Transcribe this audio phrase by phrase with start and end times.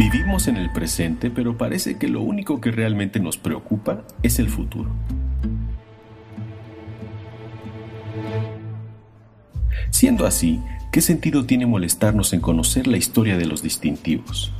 [0.00, 4.48] Vivimos en el presente, pero parece que lo único que realmente nos preocupa es el
[4.48, 4.88] futuro.
[9.90, 10.58] Siendo así,
[10.90, 14.54] ¿qué sentido tiene molestarnos en conocer la historia de los distintivos?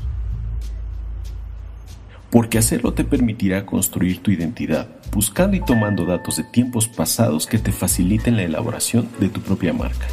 [2.30, 7.58] Porque hacerlo te permitirá construir tu identidad, buscando y tomando datos de tiempos pasados que
[7.58, 10.06] te faciliten la elaboración de tu propia marca.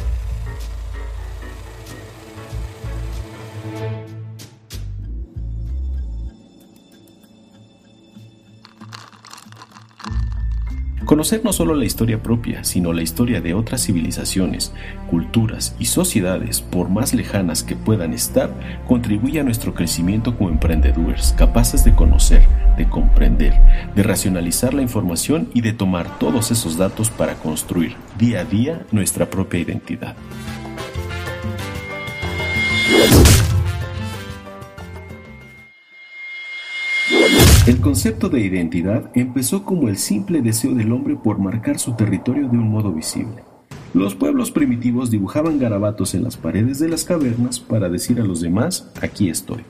[11.08, 14.74] Conocer no solo la historia propia, sino la historia de otras civilizaciones,
[15.08, 18.50] culturas y sociedades, por más lejanas que puedan estar,
[18.86, 22.42] contribuye a nuestro crecimiento como emprendedores, capaces de conocer,
[22.76, 23.54] de comprender,
[23.96, 28.84] de racionalizar la información y de tomar todos esos datos para construir día a día
[28.92, 30.14] nuestra propia identidad.
[37.68, 42.48] El concepto de identidad empezó como el simple deseo del hombre por marcar su territorio
[42.48, 43.44] de un modo visible.
[43.92, 48.40] Los pueblos primitivos dibujaban garabatos en las paredes de las cavernas para decir a los
[48.40, 49.64] demás, aquí estoy.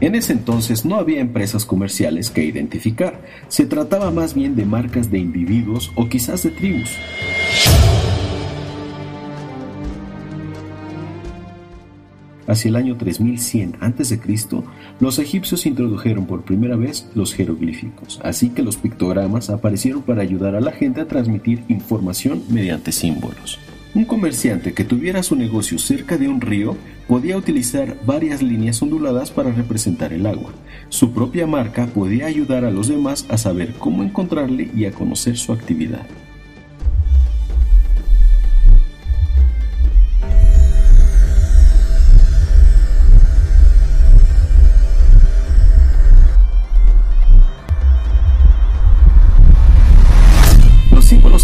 [0.00, 5.10] En ese entonces no había empresas comerciales que identificar, se trataba más bien de marcas
[5.10, 6.96] de individuos o quizás de tribus.
[12.50, 14.20] Hacia el año 3100 a.C.,
[14.98, 20.56] los egipcios introdujeron por primera vez los jeroglíficos, así que los pictogramas aparecieron para ayudar
[20.56, 23.60] a la gente a transmitir información mediante símbolos.
[23.94, 29.30] Un comerciante que tuviera su negocio cerca de un río podía utilizar varias líneas onduladas
[29.30, 30.50] para representar el agua.
[30.88, 35.36] Su propia marca podía ayudar a los demás a saber cómo encontrarle y a conocer
[35.36, 36.04] su actividad.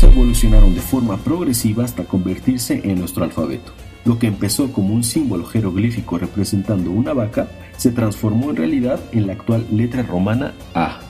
[0.02, 3.72] Evolucionaron de forma progresiva hasta convertirse en nuestro alfabeto.
[4.04, 9.26] Lo que empezó como un símbolo jeroglífico representando una vaca se transformó en realidad en
[9.26, 11.00] la actual letra romana A.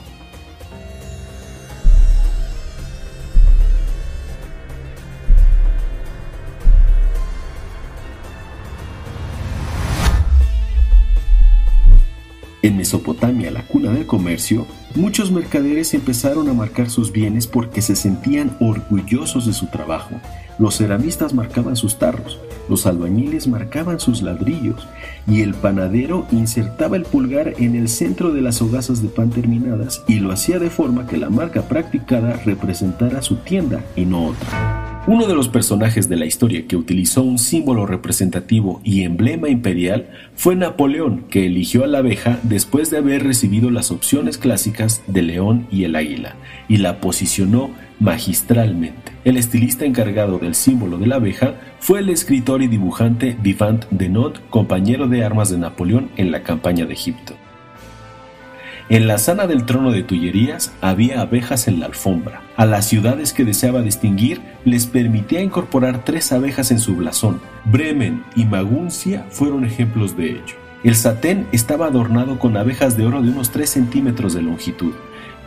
[12.63, 17.95] En Mesopotamia, la cuna del comercio, muchos mercaderes empezaron a marcar sus bienes porque se
[17.95, 20.15] sentían orgullosos de su trabajo.
[20.57, 24.87] Los ceramistas marcaban sus tarros, los albañiles marcaban sus ladrillos
[25.27, 30.03] y el panadero insertaba el pulgar en el centro de las hogazas de pan terminadas
[30.07, 34.86] y lo hacía de forma que la marca practicada representara su tienda y no otra.
[35.07, 40.09] Uno de los personajes de la historia que utilizó un símbolo representativo y emblema imperial
[40.35, 45.27] fue Napoleón, que eligió a la abeja después de haber recibido las opciones clásicas del
[45.27, 46.35] león y el águila,
[46.67, 47.69] y la posicionó
[48.01, 49.13] magistralmente.
[49.23, 54.49] El estilista encargado del símbolo de la abeja fue el escritor y dibujante Vivant Denot,
[54.49, 57.33] compañero de armas de Napoleón en la campaña de Egipto.
[58.89, 62.41] En la sana del trono de Tullerías había abejas en la alfombra.
[62.55, 67.41] A las ciudades que deseaba distinguir les permitía incorporar tres abejas en su blasón.
[67.65, 70.55] Bremen y Maguncia fueron ejemplos de ello.
[70.85, 74.93] El satén estaba adornado con abejas de oro de unos 3 centímetros de longitud.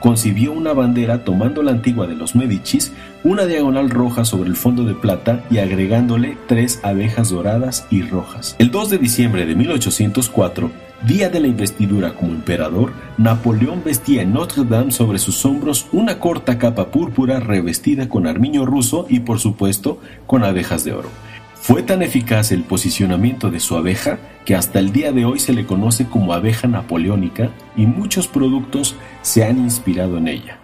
[0.00, 2.92] Concibió una bandera tomando la antigua de los Medicis,
[3.24, 8.56] una diagonal roja sobre el fondo de plata y agregándole tres abejas doradas y rojas.
[8.58, 10.70] El 2 de diciembre de 1804,
[11.06, 16.18] Día de la investidura como emperador, Napoleón vestía en Notre Dame sobre sus hombros una
[16.18, 21.08] corta capa púrpura revestida con armiño ruso y por supuesto con abejas de oro.
[21.54, 25.54] Fue tan eficaz el posicionamiento de su abeja que hasta el día de hoy se
[25.54, 30.59] le conoce como abeja napoleónica y muchos productos se han inspirado en ella.